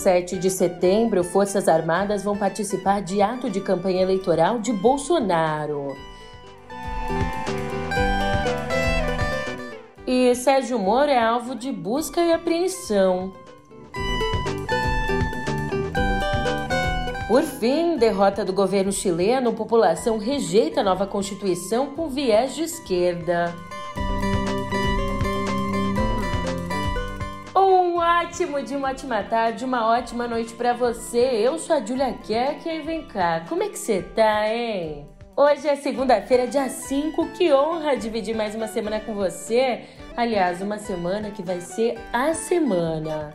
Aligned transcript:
7 0.00 0.38
de 0.38 0.48
setembro, 0.48 1.22
Forças 1.22 1.68
Armadas 1.68 2.24
vão 2.24 2.34
participar 2.34 3.02
de 3.02 3.20
ato 3.20 3.50
de 3.50 3.60
campanha 3.60 4.00
eleitoral 4.00 4.58
de 4.58 4.72
Bolsonaro. 4.72 5.94
E 10.06 10.34
Sérgio 10.34 10.78
Moro 10.78 11.10
é 11.10 11.22
alvo 11.22 11.54
de 11.54 11.70
busca 11.70 12.22
e 12.22 12.32
apreensão. 12.32 13.30
Por 17.28 17.42
fim, 17.42 17.96
derrota 17.96 18.42
do 18.42 18.54
governo 18.54 18.90
chileno, 18.90 19.52
população 19.52 20.16
rejeita 20.16 20.80
a 20.80 20.84
nova 20.84 21.06
constituição 21.06 21.88
com 21.88 22.08
viés 22.08 22.54
de 22.54 22.62
esquerda. 22.62 23.54
Ótimo 28.20 28.62
dia, 28.62 28.76
uma 28.76 28.90
ótima 28.90 29.22
tarde, 29.22 29.64
uma 29.64 29.86
ótima 29.86 30.28
noite 30.28 30.52
para 30.52 30.74
você. 30.74 31.18
Eu 31.18 31.58
sou 31.58 31.76
a 31.76 31.80
Julia 31.80 32.12
Keck 32.12 32.68
e 32.68 32.80
vem 32.82 33.06
cá, 33.06 33.46
como 33.48 33.62
é 33.62 33.68
que 33.70 33.78
você 33.78 34.02
tá, 34.02 34.46
hein? 34.46 35.08
Hoje 35.34 35.66
é 35.66 35.74
segunda-feira, 35.74 36.46
dia 36.46 36.68
5, 36.68 37.28
que 37.28 37.50
honra 37.50 37.96
dividir 37.96 38.36
mais 38.36 38.54
uma 38.54 38.68
semana 38.68 39.00
com 39.00 39.14
você. 39.14 39.84
Aliás, 40.14 40.60
uma 40.60 40.76
semana 40.76 41.30
que 41.30 41.42
vai 41.42 41.62
ser 41.62 41.98
a 42.12 42.34
semana. 42.34 43.32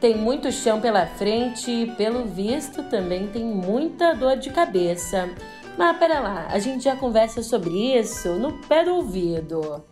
Tem 0.00 0.14
muito 0.14 0.52
chão 0.52 0.82
pela 0.82 1.06
frente 1.06 1.70
e, 1.70 1.90
pelo 1.92 2.26
visto, 2.26 2.82
também 2.90 3.28
tem 3.28 3.42
muita 3.42 4.12
dor 4.12 4.36
de 4.36 4.50
cabeça. 4.50 5.30
Mas 5.78 5.96
pera 5.96 6.20
lá, 6.20 6.46
a 6.50 6.58
gente 6.58 6.84
já 6.84 6.94
conversa 6.94 7.42
sobre 7.42 7.98
isso 7.98 8.34
no 8.34 8.52
pé 8.68 8.84
do 8.84 8.96
ouvido. 8.96 9.82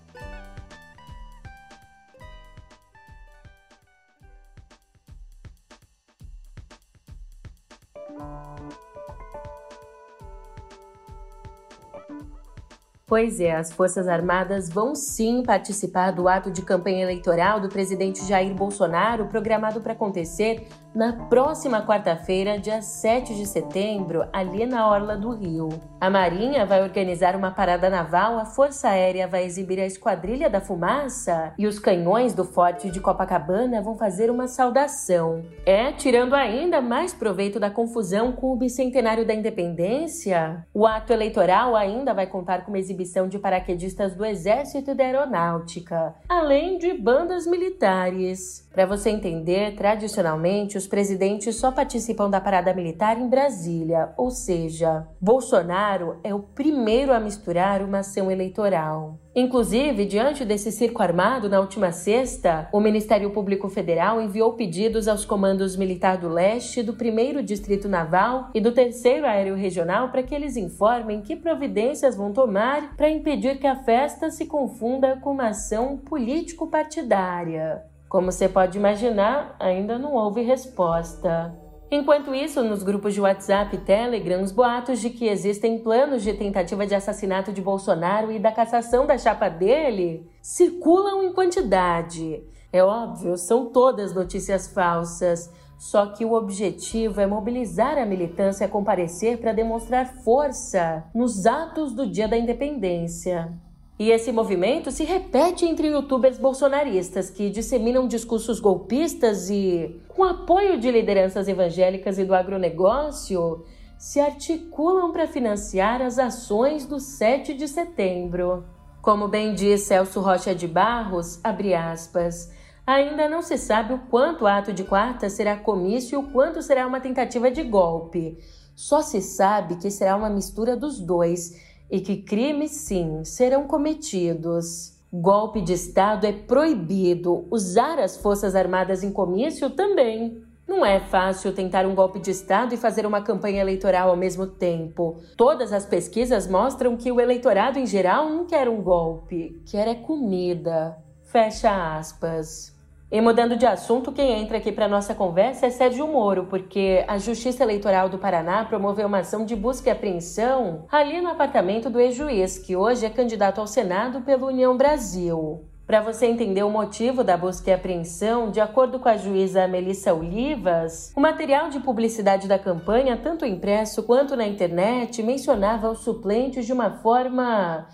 Pois 13.07 13.39
é, 13.39 13.55
as 13.55 13.71
Forças 13.71 14.09
Armadas 14.09 14.71
vão 14.71 14.95
sim 14.95 15.43
participar 15.43 16.11
do 16.11 16.27
ato 16.27 16.51
de 16.51 16.63
campanha 16.63 17.03
eleitoral 17.03 17.61
do 17.61 17.69
presidente 17.69 18.25
Jair 18.25 18.55
Bolsonaro, 18.55 19.27
programado 19.27 19.83
para 19.83 19.93
acontecer 19.93 20.67
na 20.95 21.13
próxima 21.13 21.85
quarta-feira, 21.85 22.57
dia 22.57 22.81
7 22.81 23.35
de 23.35 23.47
setembro, 23.47 24.25
ali 24.33 24.65
na 24.65 24.89
Orla 24.89 25.17
do 25.17 25.31
Rio. 25.31 25.69
A 26.01 26.09
Marinha 26.09 26.65
vai 26.65 26.83
organizar 26.83 27.35
uma 27.35 27.51
parada 27.51 27.91
naval, 27.91 28.39
a 28.39 28.45
Força 28.45 28.89
Aérea 28.89 29.27
vai 29.27 29.45
exibir 29.45 29.81
a 29.81 29.87
Esquadrilha 29.87 30.49
da 30.49 30.61
Fumaça 30.61 31.53
e 31.59 31.67
os 31.67 31.79
canhões 31.79 32.33
do 32.33 32.45
Forte 32.45 32.91
de 32.91 33.01
Copacabana 33.01 33.83
vão 33.83 33.97
fazer 33.97 34.31
uma 34.31 34.47
saudação. 34.47 35.45
É, 35.67 35.91
tirando 35.93 36.35
ainda 36.35 36.81
mais 36.81 37.13
proveito 37.13 37.59
da 37.59 37.71
confusão 37.71 38.31
com 38.31 38.53
o 38.53 38.57
bicentenário 38.57 39.27
da 39.27 39.35
independência, 39.35 40.65
o 40.73 40.87
ato 40.87 41.13
eleitoral 41.13 41.75
ainda 41.75 42.15
vai 42.15 42.27
contar 42.27 42.65
com 42.65 42.71
uma 42.71 42.79
exibição 42.79 43.27
de 43.27 43.39
paraquedistas 43.39 44.15
do 44.15 44.25
Exército 44.25 44.93
e 44.93 44.95
da 44.95 45.05
Aeronáutica, 45.05 46.15
além 46.29 46.79
de 46.79 46.93
bandas 46.93 47.47
militares. 47.47 48.69
Para 48.73 48.87
você 48.87 49.11
entender, 49.11 49.77
tradicionalmente 49.77 50.77
os 50.77 50.84
presidentes 50.87 51.57
só 51.57 51.71
participam 51.71 52.31
da 52.31 52.41
parada 52.41 52.73
militar 52.73 53.21
em 53.21 53.29
Brasília, 53.29 54.13
ou 54.17 54.31
seja, 54.31 55.07
Bolsonaro 55.21 56.19
é 56.23 56.35
o 56.35 56.41
primeiro 56.41 57.13
a 57.13 57.21
misturar 57.21 57.83
uma 57.83 57.99
ação 57.99 58.31
eleitoral. 58.31 59.19
Inclusive, 59.37 60.05
diante 60.05 60.45
desse 60.45 60.71
circo 60.71 61.03
armado, 61.03 61.49
na 61.49 61.59
última 61.59 61.91
sexta, 61.91 62.69
o 62.73 62.79
Ministério 62.79 63.31
Público 63.31 63.69
Federal 63.69 64.21
enviou 64.21 64.53
pedidos 64.53 65.09
aos 65.09 65.25
comandos 65.25 65.77
militar 65.77 66.19
do 66.19 66.29
leste, 66.29 66.85
do 66.85 66.93
1 66.93 67.43
Distrito 67.43 67.89
Naval 67.89 68.51
e 68.55 68.61
do 68.61 68.71
3 68.71 69.05
Aéreo 69.25 69.57
Regional 69.57 70.11
para 70.11 70.23
que 70.23 70.35
eles 70.35 70.57
informem 70.57 71.21
que 71.21 71.35
providências 71.35 72.15
vão 72.15 72.33
tomar 72.33 72.97
para 72.97 73.11
impedir 73.11 73.59
que 73.59 73.67
a 73.67 73.83
festa 73.83 74.31
se 74.31 74.47
confunda 74.47 75.17
com 75.17 75.33
uma 75.33 75.49
ação 75.49 75.97
político-partidária. 75.97 77.83
Como 78.15 78.31
você 78.31 78.49
pode 78.49 78.79
imaginar, 78.79 79.57
ainda 79.59 79.99
não 79.99 80.15
houve 80.15 80.41
resposta. 80.41 81.53
Enquanto 81.91 82.33
isso, 82.33 82.63
nos 82.63 82.85
grupos 82.85 83.13
de 83.13 83.21
WhatsApp 83.21 83.75
e 83.75 83.81
Telegram, 83.81 84.41
os 84.41 84.53
boatos 84.53 85.01
de 85.01 85.11
que 85.11 85.27
existem 85.27 85.81
planos 85.81 86.23
de 86.23 86.33
tentativa 86.33 86.87
de 86.87 86.95
assassinato 86.95 87.53
de 87.53 87.61
Bolsonaro 87.61 88.31
e 88.31 88.39
da 88.39 88.53
cassação 88.53 89.05
da 89.05 89.19
chapa 89.19 89.49
dele 89.49 90.31
circulam 90.41 91.25
em 91.25 91.33
quantidade. 91.33 92.41
É 92.73 92.85
óbvio, 92.85 93.37
são 93.37 93.73
todas 93.73 94.15
notícias 94.15 94.69
falsas. 94.69 95.53
Só 95.77 96.07
que 96.07 96.25
o 96.25 96.35
objetivo 96.35 97.21
é 97.21 97.27
mobilizar 97.27 97.99
a 97.99 98.07
militância 98.07 98.67
a 98.67 98.71
comparecer 98.71 99.39
para 99.39 99.53
demonstrar 99.53 100.23
força 100.23 101.05
nos 101.13 101.47
atos 101.47 101.93
do 101.93 102.07
Dia 102.07 102.29
da 102.29 102.39
Independência. 102.39 103.53
E 103.97 104.11
esse 104.11 104.33
movimento 104.33 104.91
se 104.91 105.05
repete 105.05 105.65
entre 105.65 105.87
youtubers 105.87 106.37
bolsonaristas 106.37 107.31
que 107.31 107.49
disseminam 107.49 108.09
discursos 108.09 108.59
golpistas 108.59 109.49
e, 109.49 110.01
com 110.09 110.25
apoio 110.25 110.81
de 110.81 110.91
lideranças 110.91 111.47
evangélicas 111.47 112.19
e 112.19 112.25
do 112.25 112.35
agronegócio, 112.35 113.65
se 113.97 114.19
articulam 114.19 115.13
para 115.13 115.29
financiar 115.29 116.03
as 116.03 116.19
ações 116.19 116.85
do 116.87 116.99
7 116.99 117.55
de 117.55 117.69
setembro. 117.69 118.65
Como 119.01 119.29
bem 119.29 119.55
diz 119.55 119.83
Celso 119.83 120.21
Rocha 120.21 120.55
de 120.55 120.67
Barros, 120.67 121.39
aspas, 121.45 122.51
ainda 122.85 123.29
não 123.29 123.43
se 123.43 123.57
sabe 123.57 123.95
o 123.95 123.99
quanto 124.11 124.43
o 124.43 124.47
ato 124.49 124.73
de 124.73 124.83
quarta 124.83 125.31
será 125.31 125.57
comício 125.57 126.17
e 126.17 126.19
o 126.19 126.33
quanto 126.33 126.63
será 126.63 126.85
uma 126.85 127.01
tentativa 127.01 127.49
de 127.49 127.63
golpe. 127.63 128.39
Só 128.75 129.03
se 129.03 129.23
sabe 129.23 129.77
que 129.77 129.89
será 129.89 130.17
uma 130.17 130.29
mistura 130.29 130.77
dos 130.77 130.99
dois 130.99 131.74
e 131.91 132.01
que 132.01 132.17
crimes, 132.17 132.73
sim, 132.73 133.25
serão 133.25 133.67
cometidos. 133.67 134.95
Golpe 135.13 135.61
de 135.61 135.73
Estado 135.73 136.27
é 136.27 136.33
proibido, 136.33 137.47
usar 137.51 138.01
as 138.01 138.17
Forças 138.17 138.57
Armadas 138.57 139.05
em 139.05 139.13
comício 139.13 139.71
também. 139.71 140.43
Não 140.67 140.85
é 140.85 140.99
fácil 140.99 141.55
tentar 141.55 141.87
um 141.87 141.95
golpe 141.95 142.19
de 142.19 142.31
Estado 142.31 142.75
e 142.75 142.79
fazer 142.79 143.07
uma 143.07 143.23
campanha 143.23 143.61
eleitoral 143.61 144.11
ao 144.11 144.17
mesmo 144.17 144.47
tempo. 144.47 145.21
Todas 145.37 145.73
as 145.73 145.87
pesquisas 145.87 146.49
mostram 146.49 146.97
que 146.97 147.13
o 147.13 147.21
eleitorado 147.21 147.79
em 147.79 147.87
geral 147.87 148.31
não 148.31 148.47
quer 148.47 148.69
um 148.69 148.83
golpe, 148.83 149.63
quer 149.71 149.87
é 149.87 149.95
comida. 149.95 150.97
Fecha 151.23 151.97
aspas. 151.97 152.74
E 153.13 153.21
mudando 153.21 153.57
de 153.57 153.67
assunto, 153.67 154.11
quem 154.11 154.41
entra 154.41 154.59
aqui 154.59 154.73
para 154.73 154.89
nossa 154.89 155.15
conversa 155.15 155.67
é 155.67 155.71
Sérgio 155.71 156.09
Moro, 156.09 156.47
porque 156.47 157.05
a 157.07 157.19
Justiça 157.19 157.63
Eleitoral 157.63 158.09
do 158.09 158.19
Paraná 158.19 158.65
promoveu 158.65 159.07
uma 159.07 159.19
ação 159.19 159.45
de 159.45 159.55
busca 159.55 159.89
e 159.89 159.93
apreensão 159.93 160.87
ali 160.91 161.21
no 161.21 161.29
apartamento 161.29 161.89
do 161.89 162.01
ex-juiz, 162.01 162.59
que 162.59 162.75
hoje 162.75 163.07
é 163.07 163.11
candidato 163.11 163.61
ao 163.61 163.67
Senado 163.67 164.23
pela 164.23 164.47
União 164.47 164.77
Brasil. 164.77 165.65
Para 165.87 166.01
você 166.01 166.25
entender 166.25 166.63
o 166.63 166.71
motivo 166.71 167.23
da 167.23 167.37
busca 167.37 167.71
e 167.71 167.75
apreensão, 167.75 168.51
de 168.51 168.59
acordo 168.59 168.99
com 168.99 169.09
a 169.09 169.19
juíza 169.19 169.69
Melissa 169.69 170.15
Olivas, 170.15 171.13
o 171.15 171.21
material 171.21 171.69
de 171.69 171.79
publicidade 171.79 172.49
da 172.49 172.59
campanha, 172.59 173.19
tanto 173.19 173.45
impresso 173.45 174.03
quanto 174.03 174.35
na 174.35 174.47
internet, 174.47 175.23
mencionava 175.23 175.91
os 175.91 175.99
suplentes 175.99 176.65
de 176.65 176.73
uma 176.73 176.91
forma 176.91 177.87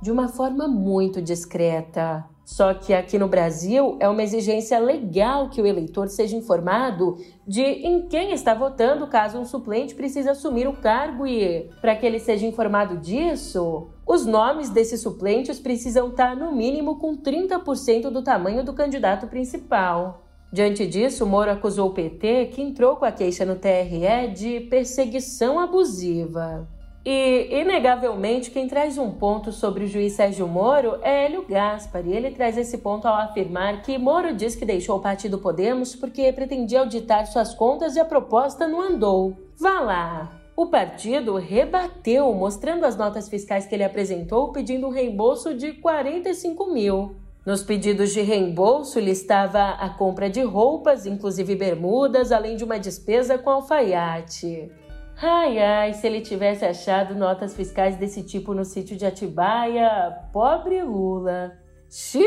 de 0.00 0.12
uma 0.12 0.28
forma 0.28 0.68
muito 0.68 1.20
discreta. 1.20 2.24
Só 2.48 2.72
que 2.72 2.94
aqui 2.94 3.18
no 3.18 3.28
Brasil 3.28 3.98
é 4.00 4.08
uma 4.08 4.22
exigência 4.22 4.78
legal 4.78 5.50
que 5.50 5.60
o 5.60 5.66
eleitor 5.66 6.08
seja 6.08 6.34
informado 6.34 7.18
de 7.46 7.60
em 7.60 8.08
quem 8.08 8.32
está 8.32 8.54
votando 8.54 9.06
caso 9.06 9.36
um 9.36 9.44
suplente 9.44 9.94
precise 9.94 10.30
assumir 10.30 10.66
o 10.66 10.72
cargo 10.72 11.26
e, 11.26 11.68
para 11.82 11.94
que 11.94 12.06
ele 12.06 12.18
seja 12.18 12.46
informado 12.46 12.96
disso, 12.96 13.90
os 14.06 14.24
nomes 14.24 14.70
desses 14.70 15.02
suplentes 15.02 15.60
precisam 15.60 16.08
estar 16.08 16.34
no 16.34 16.50
mínimo 16.50 16.98
com 16.98 17.18
30% 17.18 18.08
do 18.08 18.22
tamanho 18.22 18.64
do 18.64 18.72
candidato 18.72 19.26
principal. 19.26 20.24
Diante 20.50 20.86
disso, 20.86 21.26
Moro 21.26 21.50
acusou 21.50 21.90
o 21.90 21.94
PT, 21.94 22.46
que 22.46 22.62
entrou 22.62 22.96
com 22.96 23.04
a 23.04 23.12
queixa 23.12 23.44
no 23.44 23.56
TRE, 23.56 24.32
de 24.34 24.60
perseguição 24.60 25.60
abusiva. 25.60 26.66
E, 27.10 27.62
inegavelmente, 27.62 28.50
quem 28.50 28.68
traz 28.68 28.98
um 28.98 29.10
ponto 29.10 29.50
sobre 29.50 29.84
o 29.84 29.88
juiz 29.88 30.12
Sérgio 30.12 30.46
Moro 30.46 30.98
é 31.00 31.24
Hélio 31.24 31.42
Gaspari. 31.48 32.12
Ele 32.12 32.32
traz 32.32 32.58
esse 32.58 32.76
ponto 32.76 33.08
ao 33.08 33.14
afirmar 33.14 33.80
que 33.80 33.96
Moro 33.96 34.34
diz 34.34 34.54
que 34.54 34.66
deixou 34.66 34.98
o 34.98 35.00
partido 35.00 35.38
Podemos 35.38 35.96
porque 35.96 36.30
pretendia 36.34 36.80
auditar 36.80 37.26
suas 37.26 37.54
contas 37.54 37.96
e 37.96 37.98
a 37.98 38.04
proposta 38.04 38.68
não 38.68 38.82
andou. 38.82 39.34
Vá 39.58 39.80
lá! 39.80 40.42
O 40.54 40.66
partido 40.66 41.36
rebateu, 41.36 42.30
mostrando 42.34 42.84
as 42.84 42.94
notas 42.94 43.26
fiscais 43.26 43.64
que 43.64 43.74
ele 43.74 43.84
apresentou, 43.84 44.52
pedindo 44.52 44.86
um 44.86 44.90
reembolso 44.90 45.54
de 45.54 45.72
45 45.72 46.74
mil. 46.74 47.16
Nos 47.46 47.62
pedidos 47.62 48.12
de 48.12 48.20
reembolso 48.20 49.00
listava 49.00 49.70
a 49.80 49.88
compra 49.88 50.28
de 50.28 50.42
roupas, 50.42 51.06
inclusive 51.06 51.56
bermudas, 51.56 52.32
além 52.32 52.54
de 52.54 52.64
uma 52.64 52.78
despesa 52.78 53.38
com 53.38 53.48
alfaiate. 53.48 54.70
Ai, 55.20 55.58
ai, 55.58 55.94
se 55.94 56.06
ele 56.06 56.20
tivesse 56.20 56.64
achado 56.64 57.12
notas 57.12 57.52
fiscais 57.52 57.96
desse 57.96 58.22
tipo 58.22 58.54
no 58.54 58.64
sítio 58.64 58.96
de 58.96 59.04
Atibaia, 59.04 60.16
pobre 60.32 60.80
Lula. 60.80 61.58
Xiii, 61.90 62.22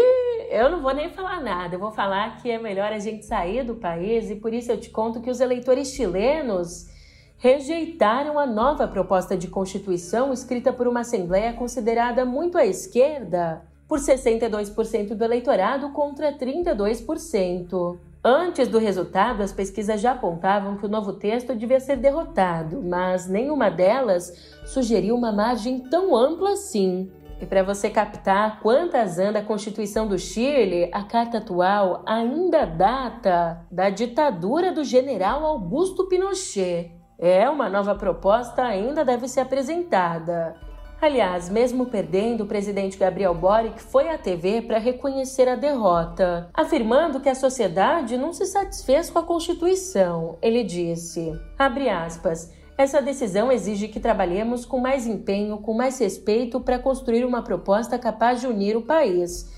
eu 0.50 0.70
não 0.70 0.82
vou 0.82 0.94
nem 0.94 1.10
falar 1.10 1.40
nada, 1.40 1.76
eu 1.76 1.80
vou 1.80 1.92
falar 1.92 2.42
que 2.42 2.52
é 2.52 2.60
melhor 2.60 2.92
a 2.92 3.00
gente 3.00 3.26
sair 3.26 3.64
do 3.64 3.76
país 3.76 4.30
e 4.30 4.36
por 4.36 4.54
isso 4.54 4.74
eu 4.74 4.78
te 4.78 4.90
conto 4.90 5.22
que 5.22 5.30
os 5.30 5.40
eleitores 5.40 5.94
chilenos 5.94 6.90
rejeitaram 7.38 8.38
a 8.38 8.46
nova 8.46 8.86
proposta 8.86 9.38
de 9.38 9.48
constituição 9.48 10.34
escrita 10.34 10.74
por 10.74 10.86
uma 10.86 11.00
assembleia 11.00 11.54
considerada 11.54 12.26
muito 12.26 12.58
à 12.58 12.66
esquerda 12.66 13.62
por 13.88 14.00
62% 14.00 15.16
do 15.16 15.24
eleitorado 15.24 15.92
contra 15.92 16.38
32%. 16.38 18.11
Antes 18.24 18.68
do 18.68 18.78
resultado, 18.78 19.42
as 19.42 19.52
pesquisas 19.52 20.00
já 20.00 20.12
apontavam 20.12 20.78
que 20.78 20.86
o 20.86 20.90
novo 20.90 21.14
texto 21.14 21.56
devia 21.56 21.80
ser 21.80 21.96
derrotado, 21.96 22.80
mas 22.84 23.28
nenhuma 23.28 23.72
delas 23.72 24.32
sugeriu 24.64 25.16
uma 25.16 25.32
margem 25.32 25.80
tão 25.90 26.16
ampla 26.16 26.52
assim. 26.52 27.12
E 27.42 27.48
para 27.48 27.64
você 27.64 27.90
captar 27.90 28.60
quantas 28.60 29.18
anda 29.18 29.40
a 29.40 29.44
Constituição 29.44 30.08
do 30.08 30.20
Chile, 30.20 30.92
a 30.94 31.02
carta 31.02 31.40
atual 31.40 32.04
ainda 32.06 32.66
data 32.66 33.66
da 33.72 33.90
ditadura 33.90 34.72
do 34.72 34.84
general 34.84 35.44
Augusto 35.44 36.08
Pinochet. 36.08 36.92
É, 37.18 37.50
uma 37.50 37.70
nova 37.70 37.96
proposta 37.96 38.62
ainda 38.62 39.04
deve 39.04 39.28
ser 39.28 39.40
apresentada. 39.40 40.56
Aliás, 41.02 41.50
mesmo 41.50 41.88
perdendo, 41.88 42.44
o 42.44 42.46
presidente 42.46 42.96
Gabriel 42.96 43.34
Boric 43.34 43.82
foi 43.82 44.08
à 44.08 44.20
TV 44.20 44.62
para 44.62 44.78
reconhecer 44.78 45.48
a 45.50 45.56
derrota, 45.56 46.48
afirmando 46.54 47.20
que 47.20 47.28
a 47.28 47.34
sociedade 47.34 48.16
não 48.20 48.32
se 48.32 48.46
satisfez 48.46 49.10
com 49.10 49.18
a 49.18 49.24
Constituição. 49.24 50.38
Ele 50.44 50.64
disse, 50.64 51.34
aspas, 51.58 52.54
essa 52.78 53.02
decisão 53.02 53.52
exige 53.52 53.88
que 53.88 54.00
trabalhemos 54.00 54.64
com 54.64 54.80
mais 54.80 55.08
empenho, 55.08 55.58
com 55.58 55.74
mais 55.74 55.98
respeito 55.98 56.60
para 56.60 56.78
construir 56.78 57.26
uma 57.26 57.42
proposta 57.42 57.98
capaz 57.98 58.40
de 58.40 58.46
unir 58.46 58.78
o 58.78 58.84
país. 58.84 59.52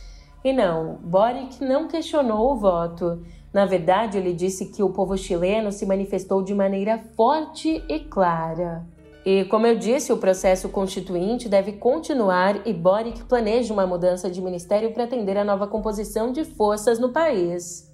E 0.45 0.53
não, 0.53 0.95
Boric 1.03 1.61
não 1.61 1.89
questionou 1.89 2.53
o 2.53 2.55
voto. 2.55 3.21
Na 3.51 3.65
verdade, 3.65 4.17
ele 4.17 4.31
disse 4.31 4.67
que 4.67 4.81
o 4.81 4.91
povo 4.91 5.17
chileno 5.17 5.73
se 5.73 5.85
manifestou 5.85 6.41
de 6.41 6.55
maneira 6.55 6.99
forte 7.17 7.83
e 7.89 7.99
clara. 7.99 8.92
E, 9.25 9.45
como 9.45 9.65
eu 9.65 9.77
disse, 9.77 10.11
o 10.11 10.17
processo 10.17 10.67
constituinte 10.69 11.47
deve 11.47 11.73
continuar 11.73 12.67
e 12.67 12.73
Boric 12.73 13.23
planeja 13.23 13.73
uma 13.73 13.87
mudança 13.87 14.29
de 14.29 14.41
ministério 14.41 14.91
para 14.91 15.05
atender 15.05 15.37
a 15.37 15.45
nova 15.45 15.65
composição 15.65 16.31
de 16.31 16.43
forças 16.43 16.99
no 16.99 17.09
país. 17.09 17.89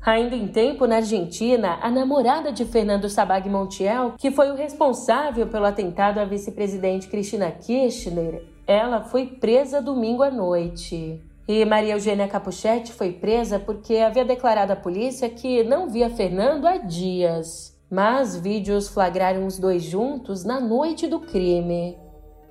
Ainda 0.00 0.36
em 0.36 0.46
tempo, 0.46 0.86
na 0.86 0.96
Argentina, 0.96 1.78
a 1.82 1.90
namorada 1.90 2.52
de 2.52 2.64
Fernando 2.64 3.08
Sabag 3.08 3.48
Montiel, 3.48 4.14
que 4.16 4.30
foi 4.30 4.50
o 4.50 4.54
responsável 4.54 5.48
pelo 5.48 5.66
atentado 5.66 6.18
à 6.18 6.24
vice-presidente 6.24 7.08
Cristina 7.08 7.50
Kirchner, 7.50 8.44
ela 8.64 9.02
foi 9.02 9.26
presa 9.26 9.82
domingo 9.82 10.22
à 10.22 10.30
noite. 10.30 11.20
E 11.48 11.64
Maria 11.64 11.94
Eugênia 11.94 12.28
Capuchetti 12.28 12.92
foi 12.92 13.10
presa 13.10 13.58
porque 13.58 13.96
havia 13.96 14.24
declarado 14.24 14.72
à 14.72 14.76
polícia 14.76 15.28
que 15.28 15.64
não 15.64 15.88
via 15.88 16.10
Fernando 16.10 16.66
há 16.66 16.76
dias. 16.76 17.77
Mas 17.90 18.36
vídeos 18.36 18.88
flagraram 18.88 19.46
os 19.46 19.58
dois 19.58 19.82
juntos 19.82 20.44
na 20.44 20.60
noite 20.60 21.06
do 21.06 21.20
crime. 21.20 21.96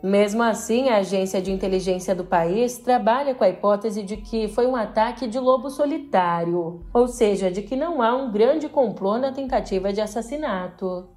Mesmo 0.01 0.43
assim, 0.43 0.89
a 0.89 0.97
agência 0.97 1.41
de 1.41 1.51
inteligência 1.51 2.13
do 2.13 2.23
país 2.23 2.77
trabalha 2.77 3.33
com 3.33 3.43
a 3.43 3.49
hipótese 3.49 4.03
de 4.03 4.17
que 4.17 4.47
foi 4.47 4.67
um 4.67 4.75
ataque 4.75 5.27
de 5.27 5.39
lobo 5.39 5.69
solitário, 5.69 6.85
ou 6.93 7.07
seja, 7.07 7.49
de 7.49 7.63
que 7.63 7.75
não 7.75 8.01
há 8.01 8.15
um 8.15 8.31
grande 8.31 8.69
complô 8.69 9.17
na 9.17 9.31
tentativa 9.31 9.91
de 9.91 9.99
assassinato. 9.99 11.09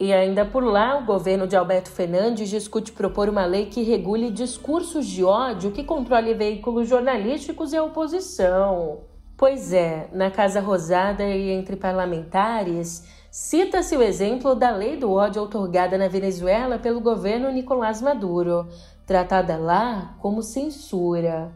E 0.00 0.12
ainda 0.12 0.44
por 0.44 0.64
lá, 0.64 0.98
o 0.98 1.04
governo 1.04 1.46
de 1.46 1.54
Alberto 1.54 1.90
Fernandes 1.90 2.50
discute 2.50 2.92
propor 2.92 3.28
uma 3.28 3.44
lei 3.44 3.66
que 3.66 3.82
regule 3.82 4.30
discursos 4.30 5.06
de 5.06 5.22
ódio 5.22 5.70
que 5.70 5.84
controle 5.84 6.34
veículos 6.34 6.88
jornalísticos 6.88 7.72
e 7.72 7.76
a 7.76 7.84
oposição. 7.84 9.02
Pois 9.36 9.72
é, 9.72 10.08
na 10.12 10.30
Casa 10.30 10.60
Rosada 10.60 11.24
e 11.24 11.50
entre 11.50 11.76
parlamentares, 11.76 13.04
cita-se 13.34 13.96
o 13.96 14.00
exemplo 14.00 14.54
da 14.54 14.70
lei 14.70 14.96
do 14.96 15.10
ódio 15.10 15.42
outorgada 15.42 15.98
na 15.98 16.06
Venezuela 16.06 16.78
pelo 16.78 17.00
governo 17.00 17.50
Nicolás 17.50 18.00
Maduro, 18.00 18.68
tratada 19.04 19.56
lá 19.56 20.16
como 20.20 20.40
censura. 20.40 21.50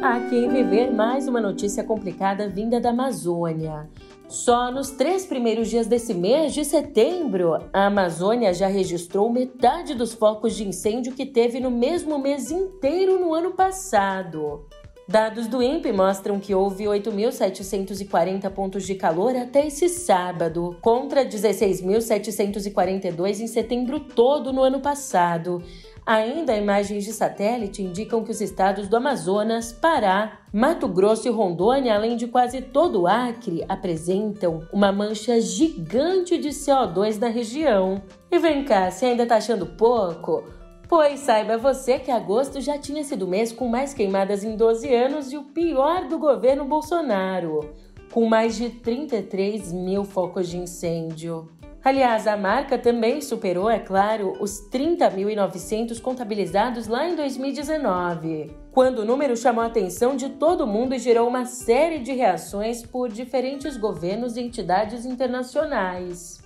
Aqui 0.00 0.36
em 0.36 0.50
Viver, 0.50 0.92
mais 0.92 1.26
uma 1.26 1.40
notícia 1.40 1.82
complicada 1.82 2.48
vinda 2.48 2.80
da 2.80 2.90
Amazônia. 2.90 3.90
Só 4.28 4.72
nos 4.72 4.90
três 4.90 5.24
primeiros 5.24 5.70
dias 5.70 5.86
desse 5.86 6.12
mês 6.12 6.52
de 6.52 6.64
setembro, 6.64 7.54
a 7.72 7.86
Amazônia 7.86 8.52
já 8.52 8.66
registrou 8.66 9.30
metade 9.30 9.94
dos 9.94 10.12
focos 10.12 10.56
de 10.56 10.66
incêndio 10.66 11.14
que 11.14 11.24
teve 11.24 11.60
no 11.60 11.70
mesmo 11.70 12.18
mês 12.18 12.50
inteiro 12.50 13.20
no 13.20 13.32
ano 13.32 13.52
passado. 13.52 14.66
Dados 15.08 15.46
do 15.46 15.62
INPE 15.62 15.92
mostram 15.92 16.40
que 16.40 16.52
houve 16.52 16.82
8.740 16.82 18.50
pontos 18.50 18.84
de 18.84 18.96
calor 18.96 19.36
até 19.36 19.68
esse 19.68 19.88
sábado, 19.88 20.76
contra 20.80 21.24
16.742 21.24 23.38
em 23.38 23.46
setembro 23.46 24.00
todo 24.00 24.52
no 24.52 24.64
ano 24.64 24.80
passado. 24.80 25.62
Ainda 26.06 26.56
imagens 26.56 27.04
de 27.04 27.12
satélite 27.12 27.82
indicam 27.82 28.22
que 28.22 28.30
os 28.30 28.40
estados 28.40 28.86
do 28.86 28.96
Amazonas, 28.96 29.72
Pará, 29.72 30.38
Mato 30.52 30.86
Grosso 30.86 31.26
e 31.26 31.32
Rondônia, 31.32 31.96
além 31.96 32.16
de 32.16 32.28
quase 32.28 32.62
todo 32.62 33.02
o 33.02 33.06
Acre, 33.08 33.64
apresentam 33.68 34.62
uma 34.72 34.92
mancha 34.92 35.40
gigante 35.40 36.38
de 36.38 36.50
CO2 36.50 37.18
na 37.18 37.26
região. 37.26 38.00
E 38.30 38.38
vem 38.38 38.64
cá, 38.64 38.88
se 38.88 39.04
ainda 39.04 39.26
tá 39.26 39.38
achando 39.38 39.66
pouco? 39.66 40.44
Pois 40.88 41.18
saiba 41.18 41.58
você 41.58 41.98
que 41.98 42.12
agosto 42.12 42.60
já 42.60 42.78
tinha 42.78 43.02
sido 43.02 43.24
o 43.24 43.28
mês 43.28 43.50
com 43.50 43.66
mais 43.66 43.92
queimadas 43.92 44.44
em 44.44 44.54
12 44.54 44.94
anos 44.94 45.32
e 45.32 45.36
o 45.36 45.42
pior 45.42 46.06
do 46.06 46.20
governo 46.20 46.64
Bolsonaro, 46.64 47.74
com 48.12 48.26
mais 48.26 48.54
de 48.54 48.70
33 48.70 49.72
mil 49.72 50.04
focos 50.04 50.48
de 50.48 50.56
incêndio. 50.56 51.48
Aliás, 51.86 52.26
a 52.26 52.36
marca 52.36 52.76
também 52.76 53.20
superou, 53.20 53.70
é 53.70 53.78
claro, 53.78 54.32
os 54.40 54.68
30.900 54.70 56.00
contabilizados 56.00 56.88
lá 56.88 57.08
em 57.08 57.14
2019, 57.14 58.50
quando 58.72 58.98
o 58.98 59.04
número 59.04 59.36
chamou 59.36 59.62
a 59.62 59.68
atenção 59.68 60.16
de 60.16 60.30
todo 60.30 60.66
mundo 60.66 60.96
e 60.96 60.98
gerou 60.98 61.28
uma 61.28 61.44
série 61.44 62.00
de 62.00 62.12
reações 62.12 62.82
por 62.84 63.08
diferentes 63.08 63.76
governos 63.76 64.36
e 64.36 64.40
entidades 64.40 65.06
internacionais. 65.06 66.42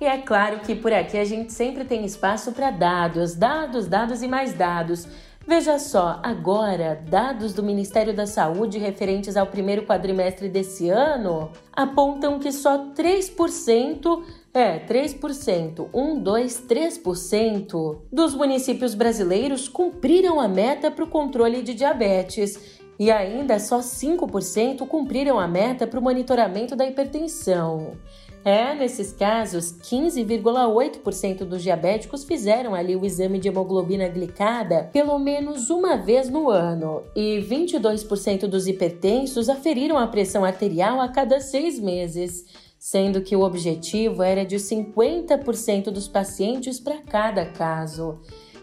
E 0.00 0.06
é 0.06 0.16
claro 0.22 0.60
que 0.60 0.74
por 0.74 0.90
aqui 0.90 1.18
a 1.18 1.24
gente 1.26 1.52
sempre 1.52 1.84
tem 1.84 2.06
espaço 2.06 2.52
para 2.52 2.70
dados, 2.70 3.34
dados, 3.34 3.86
dados 3.88 4.22
e 4.22 4.26
mais 4.26 4.54
dados. 4.54 5.06
Veja 5.46 5.78
só, 5.78 6.18
agora, 6.22 7.02
dados 7.08 7.52
do 7.52 7.62
Ministério 7.62 8.14
da 8.14 8.26
Saúde 8.26 8.78
referentes 8.78 9.36
ao 9.36 9.46
primeiro 9.46 9.84
quadrimestre 9.84 10.48
desse 10.48 10.88
ano 10.88 11.50
apontam 11.74 12.38
que 12.38 12.52
só 12.52 12.86
3% 12.94 14.22
é, 14.52 14.78
3%, 14.78 15.88
1, 15.92 16.22
2, 16.22 16.66
3% 16.68 17.98
dos 18.10 18.34
municípios 18.34 18.94
brasileiros 18.94 19.68
cumpriram 19.68 20.40
a 20.40 20.48
meta 20.48 20.90
para 20.90 21.04
o 21.04 21.08
controle 21.08 21.62
de 21.62 21.74
diabetes. 21.74 22.78
E 22.98 23.12
ainda 23.12 23.60
só 23.60 23.78
5% 23.78 24.86
cumpriram 24.88 25.38
a 25.38 25.46
meta 25.46 25.86
para 25.86 26.00
o 26.00 26.02
monitoramento 26.02 26.74
da 26.74 26.84
hipertensão. 26.84 27.96
É, 28.44 28.74
nesses 28.74 29.12
casos, 29.12 29.72
15,8% 29.82 31.44
dos 31.44 31.62
diabéticos 31.62 32.24
fizeram 32.24 32.74
ali 32.74 32.96
o 32.96 33.04
exame 33.04 33.38
de 33.38 33.48
hemoglobina 33.48 34.08
glicada 34.08 34.88
pelo 34.92 35.18
menos 35.18 35.70
uma 35.70 35.96
vez 35.96 36.28
no 36.28 36.48
ano, 36.48 37.02
e 37.14 37.44
22% 37.48 38.46
dos 38.46 38.66
hipertensos 38.66 39.48
aferiram 39.48 39.98
a 39.98 40.06
pressão 40.06 40.44
arterial 40.44 41.00
a 41.00 41.08
cada 41.08 41.40
seis 41.40 41.78
meses 41.78 42.46
sendo 42.78 43.20
que 43.22 43.34
o 43.34 43.42
objetivo 43.42 44.22
era 44.22 44.44
de 44.44 44.56
50% 44.56 45.90
dos 45.90 46.06
pacientes 46.06 46.78
para 46.78 46.98
cada 46.98 47.46
caso. 47.46 48.20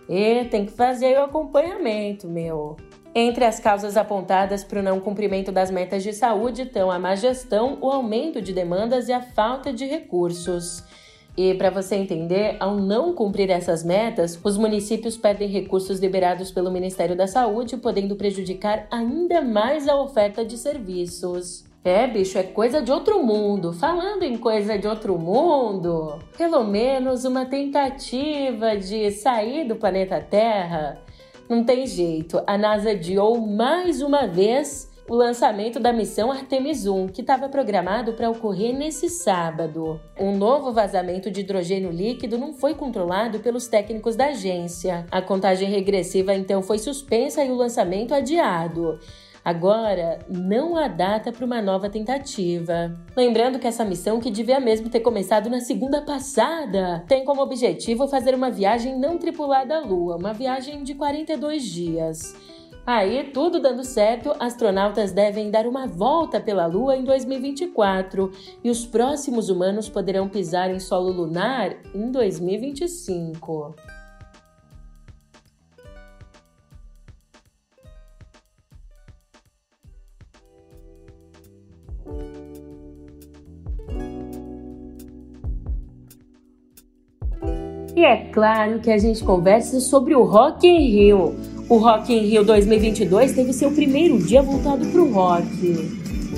E 0.07 0.45
tem 0.45 0.65
que 0.65 0.71
fazer 0.71 1.17
o 1.19 1.23
acompanhamento, 1.23 2.27
meu. 2.27 2.77
Entre 3.13 3.45
as 3.45 3.59
causas 3.59 3.95
apontadas 3.95 4.63
para 4.63 4.79
o 4.79 4.83
não 4.83 4.99
cumprimento 4.99 5.51
das 5.51 5.71
metas 5.71 6.03
de 6.03 6.13
saúde 6.13 6.63
estão 6.63 6.91
a 6.91 6.99
má 6.99 7.15
gestão, 7.15 7.77
o 7.81 7.89
aumento 7.89 8.41
de 8.41 8.53
demandas 8.53 9.07
e 9.07 9.13
a 9.13 9.21
falta 9.21 9.71
de 9.71 9.85
recursos. 9.85 10.83
E 11.37 11.53
para 11.53 11.69
você 11.69 11.95
entender, 11.95 12.55
ao 12.59 12.75
não 12.77 13.13
cumprir 13.13 13.49
essas 13.49 13.83
metas, 13.83 14.39
os 14.41 14.57
municípios 14.57 15.17
perdem 15.17 15.49
recursos 15.49 15.99
liberados 15.99 16.51
pelo 16.51 16.71
Ministério 16.71 17.15
da 17.15 17.27
Saúde, 17.27 17.75
podendo 17.77 18.15
prejudicar 18.15 18.87
ainda 18.89 19.41
mais 19.41 19.87
a 19.87 19.99
oferta 19.99 20.45
de 20.45 20.57
serviços. 20.57 21.65
É, 21.85 22.07
bicho, 22.07 22.35
é 22.39 22.41
coisa 22.41 22.81
de 22.81 22.91
outro 22.91 23.21
mundo. 23.21 23.71
Falando 23.71 24.23
em 24.23 24.35
coisa 24.37 24.75
de 24.75 24.87
outro 24.87 25.19
mundo, 25.19 26.17
pelo 26.35 26.63
menos 26.63 27.25
uma 27.25 27.45
tentativa 27.45 28.75
de 28.75 29.11
sair 29.11 29.67
do 29.67 29.75
planeta 29.75 30.19
Terra. 30.19 30.99
Não 31.47 31.63
tem 31.63 31.85
jeito. 31.85 32.41
A 32.47 32.57
NASA 32.57 32.89
adiou 32.89 33.39
mais 33.39 34.01
uma 34.01 34.25
vez 34.25 34.91
o 35.07 35.13
lançamento 35.13 35.79
da 35.79 35.93
missão 35.93 36.31
Artemis 36.31 36.87
1, 36.87 37.09
que 37.09 37.21
estava 37.21 37.47
programado 37.47 38.13
para 38.13 38.31
ocorrer 38.31 38.75
nesse 38.75 39.07
sábado. 39.07 40.01
Um 40.19 40.35
novo 40.35 40.73
vazamento 40.73 41.29
de 41.29 41.41
hidrogênio 41.41 41.91
líquido 41.91 42.35
não 42.35 42.51
foi 42.51 42.73
controlado 42.73 43.41
pelos 43.41 43.67
técnicos 43.67 44.15
da 44.15 44.29
agência. 44.29 45.05
A 45.11 45.21
contagem 45.21 45.69
regressiva 45.69 46.33
então 46.33 46.63
foi 46.63 46.79
suspensa 46.79 47.45
e 47.45 47.51
o 47.51 47.55
lançamento 47.55 48.11
adiado. 48.11 48.97
Agora, 49.45 50.17
não 50.27 50.75
há 50.75 50.87
data 50.87 51.31
para 51.31 51.45
uma 51.45 51.61
nova 51.61 51.87
tentativa. 51.87 52.97
Lembrando 53.15 53.59
que 53.59 53.67
essa 53.67 53.85
missão, 53.85 54.19
que 54.19 54.31
devia 54.31 54.59
mesmo 54.59 54.89
ter 54.89 55.01
começado 55.01 55.51
na 55.51 55.59
segunda 55.59 56.01
passada, 56.01 57.05
tem 57.07 57.23
como 57.23 57.43
objetivo 57.43 58.07
fazer 58.07 58.33
uma 58.33 58.49
viagem 58.49 58.97
não 58.97 59.19
tripulada 59.19 59.75
à 59.75 59.79
Lua, 59.81 60.17
uma 60.17 60.33
viagem 60.33 60.83
de 60.83 60.95
42 60.95 61.63
dias. 61.63 62.35
Aí, 62.87 63.25
tudo 63.25 63.59
dando 63.59 63.83
certo, 63.83 64.33
astronautas 64.39 65.11
devem 65.11 65.51
dar 65.51 65.67
uma 65.67 65.85
volta 65.85 66.41
pela 66.41 66.65
Lua 66.65 66.95
em 66.95 67.03
2024 67.03 68.31
e 68.63 68.69
os 68.71 68.83
próximos 68.83 69.49
humanos 69.49 69.87
poderão 69.87 70.27
pisar 70.27 70.71
em 70.71 70.79
solo 70.79 71.11
lunar 71.11 71.75
em 71.93 72.09
2025. 72.09 73.75
E 87.95 88.03
é 88.03 88.17
claro 88.17 88.81
que 88.81 88.91
a 88.91 88.97
gente 88.97 89.23
conversa 89.23 89.79
sobre 89.79 90.13
o 90.13 90.23
Rock 90.23 90.67
in 90.67 90.89
Rio. 90.89 91.33
O 91.69 91.77
Rock 91.77 92.13
in 92.13 92.27
Rio 92.27 92.43
2022 92.43 93.31
teve 93.31 93.53
seu 93.53 93.71
primeiro 93.71 94.17
dia 94.17 94.41
voltado 94.41 94.85
para 94.85 95.01
o 95.01 95.13
rock, 95.13 95.47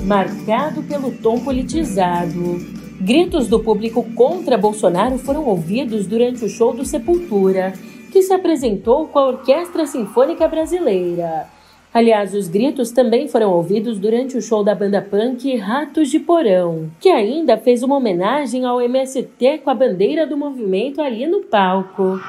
marcado 0.05 0.83
pelo 0.83 1.11
tom 1.11 1.39
politizado. 1.39 2.59
Gritos 3.01 3.47
do 3.47 3.59
público 3.59 4.03
contra 4.13 4.55
Bolsonaro 4.55 5.17
foram 5.17 5.45
ouvidos 5.45 6.05
durante 6.05 6.45
o 6.45 6.49
show 6.49 6.75
do 6.75 6.85
Sepultura, 6.85 7.73
que 8.11 8.21
se 8.21 8.33
apresentou 8.33 9.07
com 9.07 9.17
a 9.17 9.27
Orquestra 9.29 9.87
Sinfônica 9.87 10.47
Brasileira. 10.47 11.56
Aliás, 11.97 12.35
os 12.35 12.47
gritos 12.47 12.91
também 12.91 13.27
foram 13.27 13.51
ouvidos 13.51 13.97
durante 13.97 14.37
o 14.37 14.41
show 14.41 14.63
da 14.63 14.75
banda 14.75 15.01
punk 15.01 15.55
Ratos 15.55 16.11
de 16.11 16.19
Porão, 16.19 16.91
que 16.99 17.09
ainda 17.09 17.57
fez 17.57 17.81
uma 17.81 17.95
homenagem 17.95 18.65
ao 18.65 18.79
MST 18.79 19.61
com 19.63 19.71
a 19.71 19.73
bandeira 19.73 20.27
do 20.27 20.37
movimento 20.37 21.01
ali 21.01 21.25
no 21.25 21.41
palco. 21.41 22.19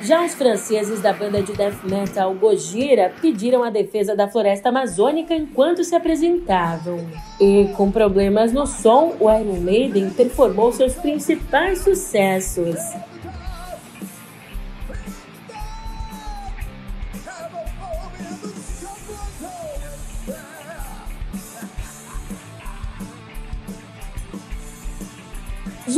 Já 0.00 0.24
os 0.24 0.34
franceses 0.34 1.00
da 1.00 1.12
banda 1.12 1.42
de 1.42 1.52
death 1.52 1.82
metal 1.84 2.32
Gojira 2.34 3.12
pediram 3.20 3.64
a 3.64 3.70
defesa 3.70 4.14
da 4.14 4.28
floresta 4.28 4.68
amazônica 4.68 5.34
enquanto 5.34 5.82
se 5.82 5.94
apresentavam. 5.94 7.04
E 7.40 7.68
com 7.76 7.90
problemas 7.90 8.52
no 8.52 8.66
som, 8.66 9.16
o 9.18 9.30
Iron 9.30 9.60
Maiden 9.60 10.10
performou 10.10 10.72
seus 10.72 10.94
principais 10.94 11.80
sucessos. 11.80 12.76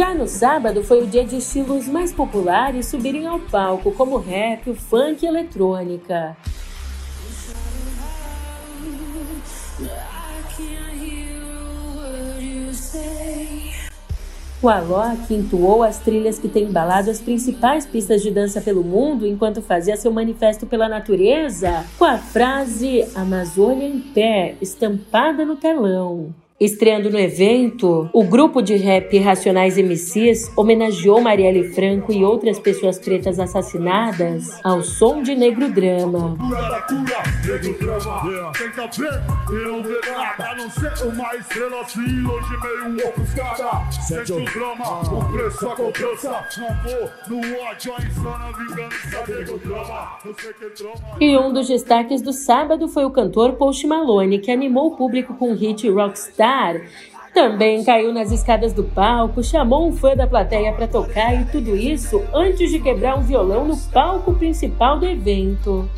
Já 0.00 0.14
no 0.14 0.26
sábado 0.26 0.82
foi 0.82 1.02
o 1.02 1.06
dia 1.06 1.26
de 1.26 1.36
estilos 1.36 1.86
mais 1.86 2.10
populares 2.10 2.86
subirem 2.86 3.26
ao 3.26 3.38
palco, 3.38 3.92
como 3.92 4.16
rap, 4.16 4.72
funk 4.72 5.22
e 5.22 5.28
eletrônica. 5.28 6.34
O 14.62 14.68
Alok 14.70 15.34
entoou 15.34 15.82
as 15.82 15.98
trilhas 15.98 16.38
que 16.38 16.48
têm 16.48 16.64
embalado 16.64 17.10
as 17.10 17.20
principais 17.20 17.84
pistas 17.84 18.22
de 18.22 18.30
dança 18.30 18.62
pelo 18.62 18.82
mundo 18.82 19.26
enquanto 19.26 19.60
fazia 19.60 19.98
seu 19.98 20.10
manifesto 20.10 20.64
pela 20.64 20.88
natureza, 20.88 21.84
com 21.98 22.06
a 22.06 22.16
frase 22.16 23.06
Amazônia 23.14 23.86
em 23.86 24.00
pé 24.00 24.54
estampada 24.62 25.44
no 25.44 25.56
telão. 25.56 26.34
Estreando 26.60 27.08
no 27.08 27.18
evento, 27.18 28.10
o 28.12 28.22
grupo 28.22 28.60
de 28.60 28.76
rap 28.76 29.18
Racionais 29.18 29.78
MCs 29.78 30.52
homenageou 30.54 31.18
Marielle 31.18 31.72
Franco 31.72 32.12
e 32.12 32.22
outras 32.22 32.58
pessoas 32.58 32.98
pretas 32.98 33.38
assassinadas 33.40 34.60
ao 34.62 34.82
som 34.82 35.22
de 35.22 35.34
Negro 35.34 35.72
Drama. 35.72 36.36
E 51.18 51.38
um 51.38 51.52
dos 51.54 51.68
destaques 51.68 52.20
do 52.20 52.34
sábado 52.34 52.86
foi 52.86 53.06
o 53.06 53.10
cantor 53.10 53.54
Post 53.54 53.86
Malone, 53.86 54.38
que 54.38 54.50
animou 54.50 54.88
o 54.88 54.96
público 54.96 55.32
com 55.32 55.52
o 55.52 55.54
hit 55.54 55.88
Rockstar 55.88 56.49
também 57.32 57.84
caiu 57.84 58.12
nas 58.12 58.32
escadas 58.32 58.72
do 58.72 58.84
palco, 58.84 59.42
chamou 59.42 59.88
um 59.88 59.92
fã 59.92 60.16
da 60.16 60.26
plateia 60.26 60.72
para 60.72 60.88
tocar 60.88 61.34
e 61.34 61.44
tudo 61.46 61.76
isso 61.76 62.22
antes 62.34 62.70
de 62.70 62.80
quebrar 62.80 63.16
um 63.16 63.22
violão 63.22 63.64
no 63.64 63.76
palco 63.76 64.34
principal 64.34 64.98
do 64.98 65.06
evento. 65.06 65.88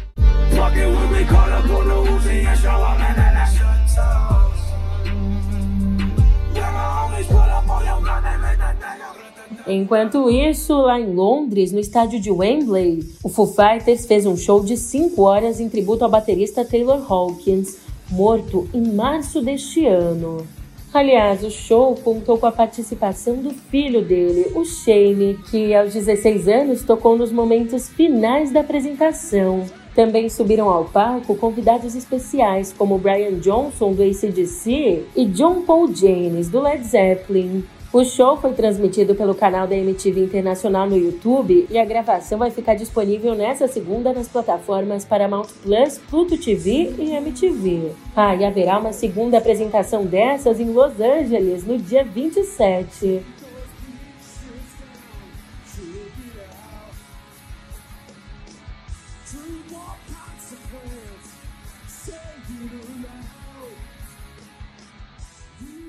Enquanto 9.66 10.28
isso, 10.28 10.75
lá 10.82 11.00
em 11.00 11.14
Londres, 11.14 11.73
no 11.73 11.78
estádio 11.78 12.21
de 12.21 12.30
Wembley, 12.30 13.09
o 13.23 13.28
Foo 13.28 13.47
Fighters 13.47 14.06
fez 14.06 14.26
um 14.26 14.37
show 14.37 14.62
de 14.62 14.76
5 14.76 15.23
horas 15.23 15.61
em 15.61 15.68
tributo 15.68 16.04
ao 16.04 16.11
baterista 16.11 16.64
Taylor 16.64 17.00
Hawkins, 17.09 17.78
morto 18.12 18.69
em 18.75 18.92
março 18.92 19.40
deste 19.40 19.87
ano. 19.87 20.47
Aliás, 20.92 21.42
o 21.42 21.50
show 21.50 21.95
contou 21.95 22.37
com 22.37 22.47
a 22.47 22.52
participação 22.52 23.37
do 23.37 23.50
filho 23.50 24.04
dele, 24.04 24.52
o 24.54 24.62
Shane, 24.62 25.38
que 25.50 25.75
aos 25.75 25.95
16 25.95 26.47
anos 26.49 26.83
tocou 26.83 27.16
nos 27.16 27.33
momentos 27.33 27.88
finais 27.88 28.52
da 28.52 28.61
apresentação. 28.61 29.64
Também 29.95 30.28
subiram 30.28 30.69
ao 30.69 30.85
palco 30.85 31.35
convidados 31.35 31.95
especiais 31.95 32.75
como 32.76 32.99
Brian 32.99 33.38
Johnson 33.38 33.95
do 33.95 34.02
ACDC 34.02 35.07
e 35.16 35.25
John 35.26 35.62
Paul 35.62 35.95
James 35.95 36.49
do 36.49 36.61
Led 36.61 36.85
Zeppelin. 36.85 37.64
O 37.92 38.02
show 38.06 38.38
foi 38.38 38.54
transmitido 38.54 39.14
pelo 39.14 39.34
canal 39.34 39.66
da 39.66 39.76
MTV 39.76 40.25
Internacional 40.25 40.88
no 40.88 40.96
YouTube 40.96 41.66
e 41.68 41.78
a 41.78 41.84
gravação 41.84 42.38
vai 42.38 42.50
ficar 42.50 42.75
disponível 42.75 43.34
nessa 43.34 43.68
segunda 43.68 44.14
nas 44.14 44.26
plataformas 44.26 45.04
Paramount 45.04 45.49
Plus, 45.62 45.99
Pluto 45.99 46.38
TV 46.38 46.94
e 46.99 47.11
MTV. 47.11 47.92
Ah, 48.16 48.34
e 48.34 48.46
haverá 48.46 48.78
uma 48.78 48.94
segunda 48.94 49.37
apresentação 49.37 50.06
dessas 50.06 50.58
em 50.58 50.72
Los 50.72 50.99
Angeles 50.99 51.66
no 51.66 51.76
dia 51.76 52.02
27. 52.02 53.20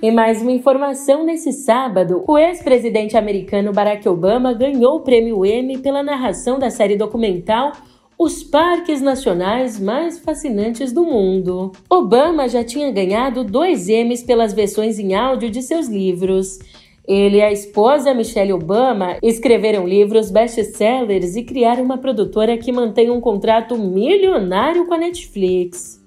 E 0.04 0.12
mais 0.12 0.42
uma 0.42 0.52
informação 0.52 1.24
nesse 1.24 1.54
sábado: 1.54 2.26
o 2.28 2.38
ex-presidente 2.38 3.16
americano 3.16 3.72
Barack 3.72 4.10
Obama 4.10 4.52
ganhou 4.52 4.98
o 4.98 5.00
prêmio 5.00 5.46
Emmy 5.46 5.78
pela 5.78 6.04
narração 6.04 6.60
da 6.60 6.70
série 6.70 6.98
documental 6.98 7.72
Os 8.20 8.44
Parques 8.44 9.00
Nacionais 9.00 9.80
Mais 9.80 10.20
Fascinantes 10.20 10.92
do 10.92 11.06
Mundo. 11.06 11.72
Obama 11.90 12.50
já 12.50 12.66
tinha 12.66 12.92
ganhado 12.92 13.46
dois 13.46 13.88
Emmys 13.88 14.24
pelas 14.24 14.52
versões 14.52 15.00
em 15.00 15.16
áudio 15.16 15.50
de 15.50 15.62
seus 15.62 15.88
livros. 15.88 16.60
Ele 17.08 17.38
e 17.38 17.42
a 17.42 17.54
esposa 17.54 18.14
Michelle 18.14 18.52
Obama 18.52 19.18
escreveram 19.24 19.88
livros 19.88 20.30
best-sellers 20.30 21.38
e 21.38 21.46
criaram 21.46 21.82
uma 21.82 21.98
produtora 21.98 22.58
que 22.58 22.74
mantém 22.74 23.10
um 23.10 23.22
contrato 23.22 23.78
milionário 23.78 24.86
com 24.86 24.96
a 24.96 24.98
Netflix. 24.98 26.03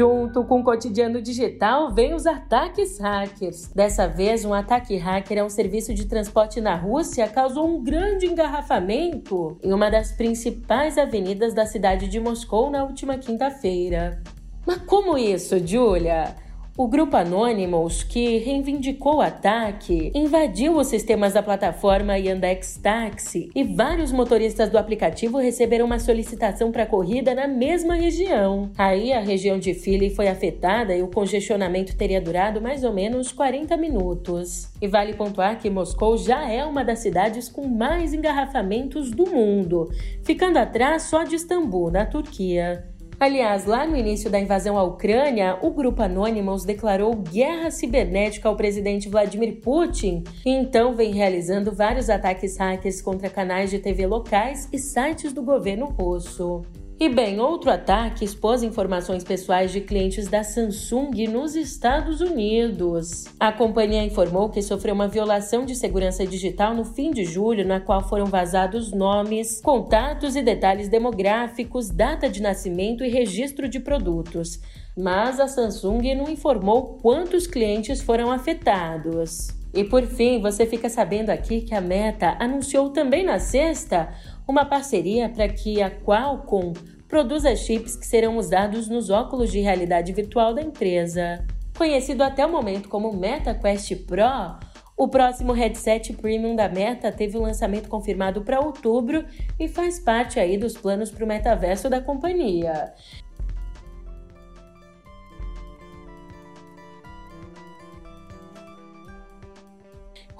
Junto 0.00 0.44
com 0.44 0.60
o 0.60 0.64
cotidiano 0.64 1.20
digital, 1.20 1.92
vem 1.92 2.14
os 2.14 2.26
ataques 2.26 2.98
hackers. 2.98 3.68
Dessa 3.74 4.06
vez, 4.06 4.46
um 4.46 4.54
ataque 4.54 4.96
hacker 4.96 5.42
a 5.42 5.44
um 5.44 5.50
serviço 5.50 5.92
de 5.92 6.06
transporte 6.06 6.58
na 6.58 6.74
Rússia 6.74 7.28
causou 7.28 7.68
um 7.68 7.84
grande 7.84 8.24
engarrafamento 8.24 9.58
em 9.62 9.74
uma 9.74 9.90
das 9.90 10.10
principais 10.10 10.96
avenidas 10.96 11.52
da 11.52 11.66
cidade 11.66 12.08
de 12.08 12.18
Moscou 12.18 12.70
na 12.70 12.82
última 12.82 13.18
quinta-feira. 13.18 14.22
Mas 14.66 14.78
como 14.78 15.18
isso, 15.18 15.58
Julia? 15.58 16.34
O 16.80 16.88
grupo 16.88 17.14
Anonymous, 17.14 18.02
que 18.02 18.38
reivindicou 18.38 19.16
o 19.16 19.20
ataque, 19.20 20.10
invadiu 20.14 20.78
os 20.78 20.86
sistemas 20.86 21.34
da 21.34 21.42
plataforma 21.42 22.16
Yandex 22.16 22.78
Taxi 22.82 23.50
e 23.54 23.62
vários 23.62 24.10
motoristas 24.10 24.70
do 24.70 24.78
aplicativo 24.78 25.36
receberam 25.36 25.84
uma 25.84 25.98
solicitação 25.98 26.72
para 26.72 26.86
corrida 26.86 27.34
na 27.34 27.46
mesma 27.46 27.96
região. 27.96 28.70
Aí 28.78 29.12
a 29.12 29.20
região 29.20 29.58
de 29.58 29.74
Philly 29.74 30.08
foi 30.08 30.26
afetada 30.28 30.96
e 30.96 31.02
o 31.02 31.08
congestionamento 31.08 31.94
teria 31.94 32.18
durado 32.18 32.62
mais 32.62 32.82
ou 32.82 32.94
menos 32.94 33.30
40 33.30 33.76
minutos. 33.76 34.72
E 34.80 34.88
vale 34.88 35.12
pontuar 35.12 35.58
que 35.58 35.68
Moscou 35.68 36.16
já 36.16 36.50
é 36.50 36.64
uma 36.64 36.82
das 36.82 37.00
cidades 37.00 37.46
com 37.50 37.68
mais 37.68 38.14
engarrafamentos 38.14 39.10
do 39.10 39.26
mundo, 39.26 39.90
ficando 40.24 40.56
atrás 40.56 41.02
só 41.02 41.24
de 41.24 41.36
Istambul, 41.36 41.90
na 41.90 42.06
Turquia. 42.06 42.88
Aliás, 43.20 43.66
lá 43.66 43.86
no 43.86 43.98
início 43.98 44.30
da 44.30 44.40
invasão 44.40 44.78
à 44.78 44.82
Ucrânia, 44.82 45.58
o 45.60 45.70
grupo 45.70 46.00
Anonymous 46.00 46.64
declarou 46.64 47.14
guerra 47.14 47.70
cibernética 47.70 48.48
ao 48.48 48.56
presidente 48.56 49.10
Vladimir 49.10 49.60
Putin 49.60 50.24
e 50.42 50.48
então 50.48 50.96
vem 50.96 51.12
realizando 51.12 51.70
vários 51.70 52.08
ataques 52.08 52.56
hackers 52.56 53.02
contra 53.02 53.28
canais 53.28 53.68
de 53.68 53.78
TV 53.78 54.06
locais 54.06 54.66
e 54.72 54.78
sites 54.78 55.34
do 55.34 55.42
governo 55.42 55.84
russo. 55.84 56.64
E 57.02 57.08
bem, 57.08 57.40
outro 57.40 57.70
ataque 57.70 58.26
expôs 58.26 58.62
informações 58.62 59.24
pessoais 59.24 59.72
de 59.72 59.80
clientes 59.80 60.28
da 60.28 60.44
Samsung 60.44 61.26
nos 61.28 61.56
Estados 61.56 62.20
Unidos. 62.20 63.24
A 63.40 63.50
companhia 63.50 64.04
informou 64.04 64.50
que 64.50 64.60
sofreu 64.60 64.94
uma 64.94 65.08
violação 65.08 65.64
de 65.64 65.74
segurança 65.74 66.26
digital 66.26 66.74
no 66.74 66.84
fim 66.84 67.10
de 67.10 67.24
julho, 67.24 67.66
na 67.66 67.80
qual 67.80 68.06
foram 68.06 68.26
vazados 68.26 68.92
nomes, 68.92 69.62
contatos 69.62 70.36
e 70.36 70.42
detalhes 70.42 70.90
demográficos, 70.90 71.88
data 71.88 72.28
de 72.28 72.42
nascimento 72.42 73.02
e 73.02 73.08
registro 73.08 73.66
de 73.66 73.80
produtos. 73.80 74.60
Mas 74.94 75.40
a 75.40 75.48
Samsung 75.48 76.14
não 76.14 76.28
informou 76.28 76.98
quantos 77.00 77.46
clientes 77.46 78.02
foram 78.02 78.30
afetados. 78.30 79.58
E 79.72 79.84
por 79.84 80.02
fim, 80.04 80.40
você 80.40 80.66
fica 80.66 80.88
sabendo 80.88 81.30
aqui 81.30 81.60
que 81.60 81.74
a 81.74 81.80
Meta 81.80 82.36
anunciou 82.40 82.90
também 82.90 83.24
na 83.24 83.38
sexta 83.38 84.12
uma 84.50 84.64
parceria 84.64 85.28
para 85.28 85.48
que 85.48 85.80
a 85.80 85.90
Qualcomm 85.90 86.72
produza 87.08 87.54
chips 87.54 87.96
que 87.96 88.06
serão 88.06 88.36
usados 88.36 88.88
nos 88.88 89.08
óculos 89.08 89.50
de 89.50 89.60
realidade 89.60 90.12
virtual 90.12 90.52
da 90.52 90.60
empresa. 90.60 91.44
Conhecido 91.78 92.22
até 92.22 92.44
o 92.44 92.50
momento 92.50 92.88
como 92.88 93.12
Meta 93.12 93.54
Quest 93.54 93.94
Pro, 94.06 94.58
o 94.96 95.08
próximo 95.08 95.52
headset 95.52 96.12
premium 96.12 96.54
da 96.54 96.68
Meta 96.68 97.10
teve 97.10 97.38
o 97.38 97.40
lançamento 97.40 97.88
confirmado 97.88 98.42
para 98.42 98.60
outubro 98.60 99.24
e 99.58 99.66
faz 99.66 99.98
parte 99.98 100.38
aí 100.38 100.58
dos 100.58 100.76
planos 100.76 101.10
para 101.10 101.24
o 101.24 101.28
metaverso 101.28 101.88
da 101.88 102.02
companhia. 102.02 102.92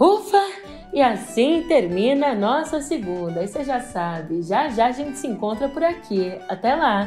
Ufa! 0.01 0.41
E 0.95 1.03
assim 1.03 1.65
termina 1.69 2.29
a 2.29 2.35
nossa 2.35 2.81
segunda. 2.81 3.45
E 3.45 3.49
você 3.49 3.63
já 3.63 3.81
sabe, 3.81 4.43
já 4.43 4.71
já 4.71 4.87
a 4.87 4.93
gente 4.93 5.19
se 5.19 5.27
encontra 5.27 5.69
por 5.69 5.85
aqui. 5.85 6.33
Até 6.49 6.75
lá! 6.75 7.07